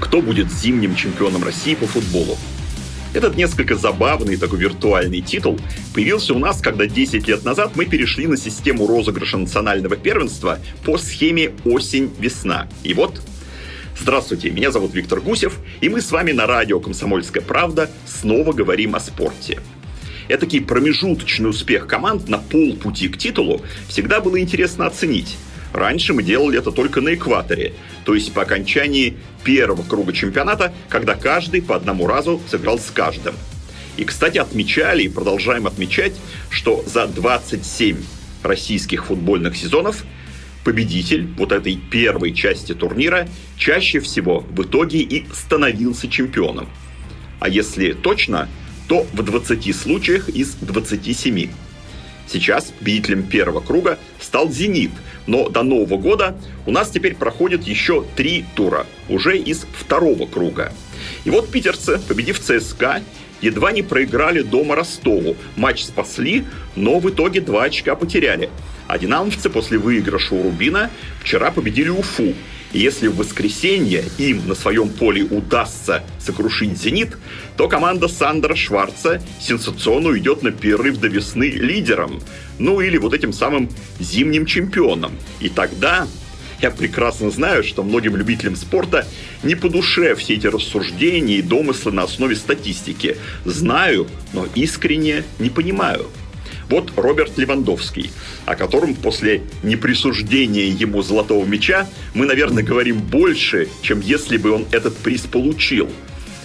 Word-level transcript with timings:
Кто 0.00 0.22
будет 0.22 0.50
зимним 0.50 0.96
чемпионом 0.96 1.44
России 1.44 1.74
по 1.74 1.86
футболу? 1.86 2.36
Этот 3.12 3.36
несколько 3.36 3.74
забавный 3.74 4.36
такой 4.36 4.60
виртуальный 4.60 5.20
титул 5.20 5.58
появился 5.94 6.32
у 6.32 6.38
нас, 6.38 6.60
когда 6.60 6.86
10 6.86 7.28
лет 7.28 7.44
назад 7.44 7.72
мы 7.74 7.84
перешли 7.84 8.26
на 8.26 8.36
систему 8.36 8.86
розыгрыша 8.86 9.36
национального 9.36 9.96
первенства 9.96 10.58
по 10.84 10.96
схеме 10.96 11.52
осень-весна. 11.64 12.68
И 12.82 12.94
вот 12.94 13.20
Здравствуйте, 14.00 14.50
меня 14.50 14.70
зовут 14.70 14.94
Виктор 14.94 15.20
Гусев, 15.20 15.58
и 15.82 15.90
мы 15.90 16.00
с 16.00 16.10
вами 16.10 16.32
на 16.32 16.46
радио 16.46 16.80
«Комсомольская 16.80 17.42
правда» 17.42 17.90
снова 18.06 18.54
говорим 18.54 18.94
о 18.94 19.00
спорте. 19.00 19.60
Этакий 20.28 20.62
промежуточный 20.62 21.50
успех 21.50 21.86
команд 21.86 22.26
на 22.26 22.38
полпути 22.38 23.08
к 23.08 23.18
титулу 23.18 23.60
всегда 23.88 24.20
было 24.20 24.40
интересно 24.40 24.86
оценить. 24.86 25.36
Раньше 25.72 26.14
мы 26.14 26.22
делали 26.22 26.58
это 26.58 26.72
только 26.72 27.00
на 27.00 27.14
экваторе, 27.14 27.74
то 28.04 28.14
есть 28.14 28.32
по 28.32 28.42
окончании 28.42 29.16
первого 29.44 29.82
круга 29.82 30.12
чемпионата, 30.12 30.72
когда 30.88 31.14
каждый 31.14 31.62
по 31.62 31.76
одному 31.76 32.06
разу 32.06 32.40
сыграл 32.48 32.78
с 32.78 32.90
каждым. 32.90 33.34
И, 33.96 34.04
кстати, 34.04 34.38
отмечали 34.38 35.04
и 35.04 35.08
продолжаем 35.08 35.66
отмечать, 35.66 36.14
что 36.48 36.82
за 36.86 37.06
27 37.06 37.98
российских 38.42 39.06
футбольных 39.06 39.56
сезонов 39.56 40.04
победитель 40.64 41.26
вот 41.36 41.52
этой 41.52 41.76
первой 41.76 42.32
части 42.32 42.74
турнира 42.74 43.28
чаще 43.56 44.00
всего 44.00 44.40
в 44.40 44.62
итоге 44.62 45.00
и 45.00 45.24
становился 45.32 46.08
чемпионом. 46.08 46.68
А 47.38 47.48
если 47.48 47.92
точно, 47.92 48.48
то 48.88 49.06
в 49.12 49.22
20 49.22 49.74
случаях 49.74 50.28
из 50.28 50.54
27. 50.54 51.50
Сейчас 52.30 52.66
победителем 52.78 53.24
первого 53.24 53.60
круга 53.60 53.98
стал 54.20 54.50
«Зенит», 54.50 54.92
но 55.26 55.48
до 55.48 55.62
Нового 55.62 55.96
года 55.96 56.36
у 56.64 56.70
нас 56.70 56.90
теперь 56.90 57.16
проходит 57.16 57.64
еще 57.64 58.04
три 58.14 58.44
тура, 58.54 58.86
уже 59.08 59.36
из 59.36 59.66
второго 59.72 60.26
круга. 60.26 60.72
И 61.24 61.30
вот 61.30 61.50
питерцы, 61.50 61.98
победив 61.98 62.38
ЦСКА, 62.38 63.02
едва 63.40 63.72
не 63.72 63.82
проиграли 63.82 64.42
дома 64.42 64.76
Ростову. 64.76 65.36
Матч 65.56 65.84
спасли, 65.84 66.44
но 66.76 67.00
в 67.00 67.10
итоге 67.10 67.40
два 67.40 67.64
очка 67.64 67.96
потеряли. 67.96 68.48
А 68.86 68.98
динамовцы 68.98 69.50
после 69.50 69.78
выигрыша 69.78 70.34
у 70.34 70.42
Рубина 70.42 70.90
вчера 71.22 71.50
победили 71.50 71.88
Уфу. 71.88 72.34
Если 72.72 73.08
в 73.08 73.16
воскресенье 73.16 74.04
им 74.18 74.46
на 74.46 74.54
своем 74.54 74.90
поле 74.90 75.24
удастся 75.24 76.04
сокрушить 76.20 76.78
«Зенит», 76.78 77.16
то 77.56 77.68
команда 77.68 78.06
Сандера 78.06 78.54
Шварца 78.54 79.20
сенсационно 79.40 80.10
уйдет 80.10 80.42
на 80.42 80.52
перерыв 80.52 80.98
до 80.98 81.08
весны 81.08 81.50
лидером. 81.50 82.20
Ну 82.58 82.80
или 82.80 82.96
вот 82.96 83.12
этим 83.12 83.32
самым 83.32 83.68
зимним 83.98 84.46
чемпионом. 84.46 85.12
И 85.40 85.48
тогда 85.48 86.06
я 86.62 86.70
прекрасно 86.70 87.30
знаю, 87.30 87.64
что 87.64 87.82
многим 87.82 88.16
любителям 88.16 88.54
спорта 88.54 89.06
не 89.42 89.54
по 89.54 89.68
душе 89.68 90.14
все 90.14 90.34
эти 90.34 90.46
рассуждения 90.46 91.38
и 91.38 91.42
домыслы 91.42 91.90
на 91.90 92.02
основе 92.02 92.36
статистики. 92.36 93.16
Знаю, 93.44 94.06
но 94.32 94.46
искренне 94.54 95.24
не 95.38 95.50
понимаю. 95.50 96.06
Вот 96.70 96.92
Роберт 96.96 97.36
Левандовский, 97.36 98.12
о 98.46 98.54
котором 98.54 98.94
после 98.94 99.42
неприсуждения 99.64 100.68
ему 100.68 101.02
золотого 101.02 101.44
мяча 101.44 101.88
мы, 102.14 102.26
наверное, 102.26 102.62
говорим 102.62 103.00
больше, 103.00 103.68
чем 103.82 104.00
если 104.00 104.36
бы 104.36 104.52
он 104.52 104.66
этот 104.70 104.96
приз 104.96 105.22
получил. 105.22 105.90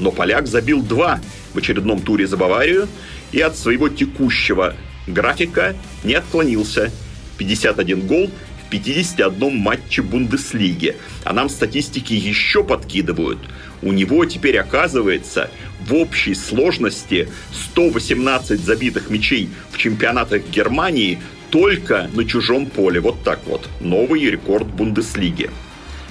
Но 0.00 0.10
поляк 0.10 0.46
забил 0.46 0.80
два 0.80 1.20
в 1.52 1.58
очередном 1.58 2.00
туре 2.00 2.26
за 2.26 2.38
Баварию 2.38 2.88
и 3.30 3.40
от 3.40 3.58
своего 3.58 3.90
текущего 3.90 4.74
графика 5.06 5.76
не 6.02 6.14
отклонился. 6.14 6.90
51 7.36 8.06
гол 8.06 8.30
в 8.66 8.70
51 8.70 9.56
матче 9.56 10.02
Бундеслиги. 10.02 10.96
А 11.24 11.32
нам 11.32 11.48
статистики 11.48 12.12
еще 12.12 12.64
подкидывают. 12.64 13.38
У 13.82 13.92
него 13.92 14.24
теперь 14.24 14.58
оказывается 14.58 15.50
в 15.86 15.94
общей 15.94 16.34
сложности 16.34 17.28
118 17.72 18.60
забитых 18.60 19.10
мячей 19.10 19.48
в 19.70 19.78
чемпионатах 19.78 20.42
Германии 20.48 21.20
только 21.50 22.10
на 22.12 22.24
чужом 22.24 22.66
поле. 22.66 23.00
Вот 23.00 23.22
так 23.22 23.40
вот. 23.46 23.68
Новый 23.80 24.24
рекорд 24.24 24.66
Бундеслиги. 24.66 25.50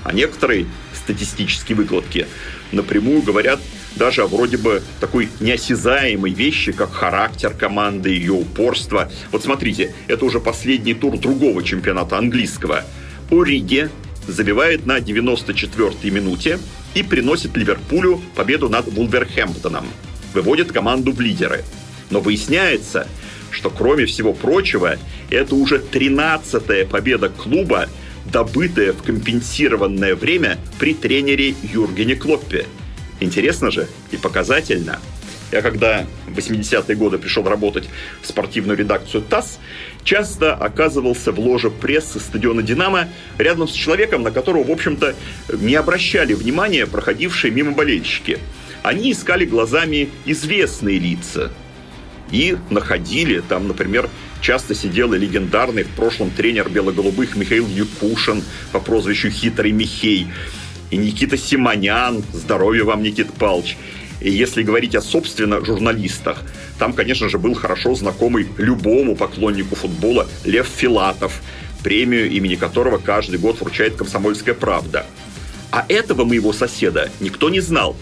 А 0.03 0.13
некоторые 0.13 0.67
статистические 0.93 1.75
выкладки 1.75 2.27
напрямую 2.71 3.21
говорят 3.21 3.59
даже 3.95 4.25
вроде 4.25 4.57
бы 4.57 4.81
такой 4.99 5.29
неосязаемой 5.39 6.31
вещи, 6.31 6.71
как 6.71 6.91
характер 6.91 7.53
команды, 7.53 8.09
ее 8.09 8.33
упорство. 8.33 9.11
Вот 9.31 9.43
смотрите, 9.43 9.93
это 10.07 10.25
уже 10.25 10.39
последний 10.39 10.93
тур 10.93 11.17
другого 11.17 11.63
чемпионата 11.63 12.17
английского. 12.17 12.83
Ориге 13.31 13.89
забивает 14.27 14.85
на 14.85 14.99
94-й 14.99 16.09
минуте 16.09 16.59
и 16.93 17.03
приносит 17.03 17.55
Ливерпулю 17.55 18.21
победу 18.35 18.69
над 18.69 18.87
Вулверхэмптоном. 18.87 19.85
Выводит 20.33 20.71
команду 20.71 21.11
в 21.11 21.21
лидеры. 21.21 21.63
Но 22.09 22.19
выясняется, 22.19 23.07
что 23.51 23.69
кроме 23.69 24.05
всего 24.05 24.33
прочего, 24.33 24.97
это 25.29 25.55
уже 25.55 25.77
13-я 25.77 26.85
победа 26.85 27.29
клуба, 27.29 27.87
добытая 28.31 28.93
в 28.93 29.01
компенсированное 29.03 30.15
время 30.15 30.57
при 30.79 30.93
тренере 30.93 31.55
Юргене 31.63 32.15
Клоппе. 32.15 32.65
Интересно 33.19 33.71
же 33.71 33.87
и 34.11 34.17
показательно. 34.17 34.99
Я 35.51 35.61
когда 35.61 36.05
в 36.27 36.37
80-е 36.37 36.95
годы 36.95 37.17
пришел 37.17 37.43
работать 37.47 37.87
в 38.21 38.27
спортивную 38.27 38.77
редакцию 38.77 39.23
ТАСС, 39.23 39.59
часто 40.03 40.53
оказывался 40.53 41.31
в 41.31 41.39
ложе 41.39 41.69
прессы 41.69 42.19
стадиона 42.19 42.61
«Динамо» 42.61 43.07
рядом 43.37 43.67
с 43.67 43.71
человеком, 43.71 44.23
на 44.23 44.31
которого, 44.31 44.63
в 44.63 44.71
общем-то, 44.71 45.15
не 45.53 45.75
обращали 45.75 46.33
внимания 46.33 46.87
проходившие 46.87 47.51
мимо 47.51 47.71
болельщики. 47.71 48.39
Они 48.83 49.11
искали 49.11 49.45
глазами 49.45 50.09
известные 50.25 50.99
лица 50.99 51.51
и 52.31 52.57
находили 52.69 53.39
там, 53.39 53.67
например, 53.67 54.09
часто 54.41 54.75
сидел 54.75 55.13
и 55.13 55.17
легендарный 55.17 55.83
в 55.83 55.89
прошлом 55.89 56.31
тренер 56.31 56.69
белоголубых 56.69 57.35
Михаил 57.35 57.67
Юкушин 57.67 58.43
по 58.71 58.79
прозвищу 58.79 59.29
«Хитрый 59.29 59.71
Михей», 59.71 60.27
и 60.91 60.97
Никита 60.97 61.37
Симонян, 61.37 62.23
здоровья 62.33 62.83
вам, 62.83 63.03
Никит 63.03 63.31
Палч. 63.33 63.75
И 64.21 64.31
если 64.31 64.63
говорить 64.63 64.95
о, 64.95 65.01
собственно, 65.01 65.63
журналистах, 65.63 66.43
там, 66.79 66.93
конечно 66.93 67.29
же, 67.29 67.37
был 67.37 67.53
хорошо 67.53 67.95
знакомый 67.95 68.47
любому 68.57 69.15
поклоннику 69.15 69.75
футбола 69.75 70.27
Лев 70.43 70.67
Филатов, 70.67 71.41
премию 71.83 72.29
имени 72.31 72.55
которого 72.55 72.97
каждый 72.97 73.39
год 73.39 73.59
вручает 73.59 73.95
«Комсомольская 73.95 74.55
правда». 74.55 75.05
А 75.71 75.85
этого 75.89 76.23
моего 76.23 76.53
соседа 76.53 77.11
никто 77.19 77.49
не 77.49 77.59
знал. 77.59 77.97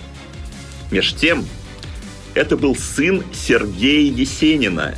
Меж 0.92 1.14
тем, 1.16 1.46
это 2.36 2.56
был 2.56 2.76
сын 2.76 3.24
Сергея 3.34 4.12
Есенина. 4.12 4.96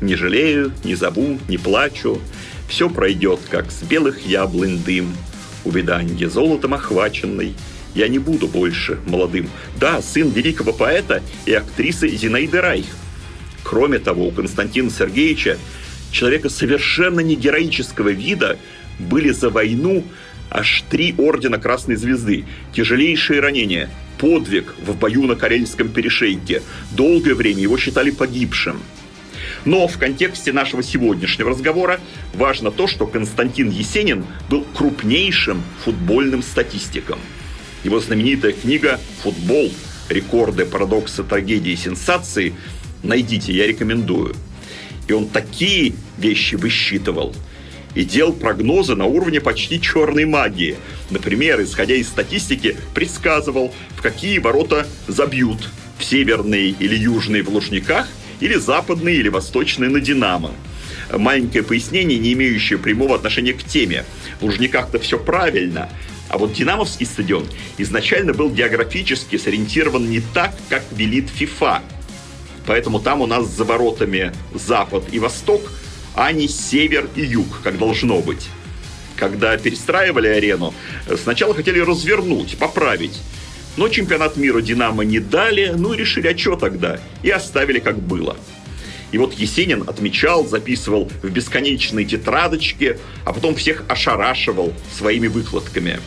Не 0.00 0.14
жалею, 0.14 0.72
не 0.84 0.94
зову, 0.94 1.38
не 1.48 1.56
плачу. 1.56 2.20
Все 2.68 2.90
пройдет, 2.90 3.40
как 3.50 3.70
с 3.70 3.82
белых 3.82 4.26
яблонь 4.26 4.82
дым. 4.84 5.14
Увиданье 5.64 6.28
золотом 6.28 6.74
охваченный– 6.74 7.54
я 7.94 8.08
не 8.08 8.18
буду 8.18 8.48
больше 8.48 8.98
молодым. 9.06 9.48
Да, 9.78 10.02
сын 10.02 10.28
великого 10.30 10.72
поэта 10.72 11.22
и 11.46 11.52
актрисы 11.52 12.08
Зинаиды 12.08 12.60
Райх. 12.60 12.86
Кроме 13.62 13.98
того, 13.98 14.28
у 14.28 14.30
Константина 14.30 14.90
Сергеевича, 14.90 15.58
человека 16.10 16.48
совершенно 16.48 17.20
не 17.20 17.36
героического 17.36 18.10
вида, 18.10 18.58
были 18.98 19.30
за 19.30 19.50
войну 19.50 20.04
аж 20.50 20.84
три 20.90 21.14
ордена 21.16 21.58
Красной 21.58 21.96
Звезды, 21.96 22.44
тяжелейшие 22.74 23.40
ранения, 23.40 23.90
подвиг 24.18 24.74
в 24.84 24.96
бою 24.96 25.24
на 25.24 25.36
Карельском 25.36 25.88
перешейке. 25.88 26.62
Долгое 26.92 27.34
время 27.34 27.62
его 27.62 27.78
считали 27.78 28.10
погибшим. 28.10 28.80
Но 29.64 29.86
в 29.86 29.98
контексте 29.98 30.52
нашего 30.52 30.82
сегодняшнего 30.82 31.50
разговора 31.50 32.00
важно 32.34 32.70
то, 32.70 32.86
что 32.86 33.06
Константин 33.06 33.70
Есенин 33.70 34.24
был 34.48 34.66
крупнейшим 34.74 35.62
футбольным 35.84 36.42
статистиком– 36.42 37.18
его 37.84 38.00
знаменитая 38.00 38.52
книга 38.52 38.98
«Футбол. 39.22 39.70
Рекорды, 40.08 40.64
парадоксы, 40.64 41.22
трагедии, 41.22 41.74
сенсации» 41.74 42.54
найдите, 43.02 43.52
я 43.52 43.66
рекомендую. 43.66 44.34
И 45.06 45.12
он 45.12 45.28
такие 45.28 45.92
вещи 46.18 46.56
высчитывал. 46.56 47.34
и 47.94 48.04
делал 48.04 48.32
прогнозы 48.32 48.96
на 48.96 49.04
уровне 49.04 49.40
почти 49.40 49.80
черной 49.80 50.24
магии. 50.24 50.76
Например, 51.10 51.62
исходя 51.62 51.94
из 51.94 52.08
статистики, 52.08 52.76
предсказывал, 52.92 53.72
в 53.96 54.02
какие 54.02 54.38
ворота 54.38 54.88
забьют– 55.06 55.70
в 55.98 56.04
северные 56.04 56.70
или 56.70 56.96
южные 56.96 57.44
в 57.44 57.50
Лужниках, 57.50 58.08
или 58.40 58.54
западные 58.54 59.16
или 59.16 59.28
восточные 59.28 59.90
на 59.90 60.00
Динамо. 60.00 60.52
Маленькое 61.12 61.64
пояснение, 61.64 62.18
не 62.18 62.32
имеющее 62.32 62.78
прямого 62.78 63.14
отношения 63.14 63.52
к 63.52 63.62
теме. 63.62 64.04
В 64.40 64.44
Лужниках-то 64.44 64.98
все 64.98 65.18
правильно, 65.18 65.90
а 66.28 66.38
вот 66.38 66.52
Динамовский 66.52 67.06
стадион 67.06 67.46
изначально 67.78 68.32
был 68.32 68.50
географически 68.50 69.36
сориентирован 69.36 70.08
не 70.08 70.20
так, 70.20 70.54
как 70.68 70.82
велит 70.92 71.28
ФИФА. 71.28 71.82
Поэтому 72.66 72.98
там 72.98 73.20
у 73.20 73.26
нас 73.26 73.46
за 73.46 73.64
воротами 73.64 74.32
запад 74.52 75.04
и 75.12 75.18
восток, 75.18 75.70
а 76.14 76.32
не 76.32 76.48
север 76.48 77.08
и 77.14 77.20
юг, 77.20 77.60
как 77.62 77.78
должно 77.78 78.20
быть. 78.20 78.48
Когда 79.16 79.56
перестраивали 79.56 80.28
арену, 80.28 80.74
сначала 81.22 81.54
хотели 81.54 81.78
развернуть, 81.78 82.56
поправить. 82.58 83.20
Но 83.76 83.88
чемпионат 83.88 84.36
мира 84.36 84.60
«Динамо» 84.60 85.02
не 85.02 85.18
дали, 85.18 85.72
ну 85.76 85.94
и 85.94 85.96
решили, 85.96 86.28
а 86.28 86.38
что 86.38 86.54
тогда? 86.56 87.00
И 87.22 87.30
оставили 87.30 87.80
как 87.80 87.98
было. 87.98 88.36
И 89.10 89.18
вот 89.18 89.34
Есенин 89.34 89.84
отмечал, 89.86 90.46
записывал 90.46 91.10
в 91.22 91.30
бесконечные 91.30 92.06
тетрадочки, 92.06 92.98
а 93.24 93.32
потом 93.32 93.54
всех 93.54 93.84
ошарашивал 93.88 94.72
своими 94.96 95.26
выкладками. 95.26 96.00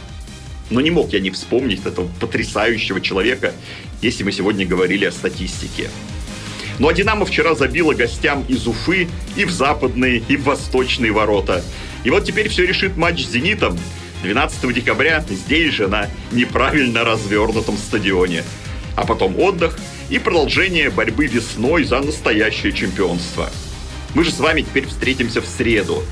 Но 0.69 0.81
не 0.81 0.91
мог 0.91 1.13
я 1.13 1.19
не 1.19 1.29
вспомнить 1.29 1.85
этого 1.85 2.09
потрясающего 2.19 3.01
человека, 3.01 3.53
если 4.01 4.23
мы 4.23 4.31
сегодня 4.31 4.65
говорили 4.65 5.05
о 5.05 5.11
статистике. 5.11 5.89
Ну 6.79 6.87
а 6.87 6.93
«Динамо» 6.93 7.25
вчера 7.25 7.55
забила 7.55 7.93
гостям 7.93 8.45
из 8.47 8.67
Уфы 8.67 9.07
и 9.35 9.45
в 9.45 9.51
западные, 9.51 10.21
и 10.27 10.37
в 10.37 10.43
восточные 10.43 11.11
ворота. 11.11 11.63
И 12.03 12.09
вот 12.09 12.25
теперь 12.25 12.49
все 12.49 12.65
решит 12.65 12.97
матч 12.97 13.25
с 13.25 13.31
«Зенитом», 13.31 13.77
12 14.23 14.73
декабря 14.73 15.23
здесь 15.29 15.73
же, 15.73 15.87
на 15.87 16.09
неправильно 16.31 17.03
развернутом 17.03 17.77
стадионе. 17.77 18.43
А 18.95 19.05
потом 19.05 19.39
отдых 19.39 19.77
и 20.09 20.19
продолжение 20.19 20.89
борьбы 20.89 21.27
весной 21.27 21.83
за 21.83 21.99
настоящее 21.99 22.73
чемпионство. 22.73 23.49
Мы 24.15 24.23
же 24.23 24.31
с 24.31 24.39
вами 24.39 24.61
теперь 24.61 24.87
встретимся 24.87 25.41
в 25.41 25.45
среду. 25.45 26.03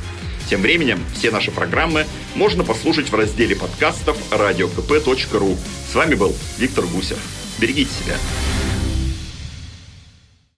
Тем 0.50 0.62
временем 0.62 1.04
все 1.16 1.32
наши 1.32 1.50
программы 1.52 2.06
можно 2.36 2.64
послушать 2.64 3.10
в 3.10 3.16
разделе 3.16 3.56
подкастов 3.56 4.18
radiokp.ru. 4.32 5.58
С 5.92 5.96
вами 5.96 6.14
был 6.14 6.36
Виктор 6.60 6.86
Гусев. 6.86 7.18
Берегите 7.58 7.90
себя. 8.04 8.16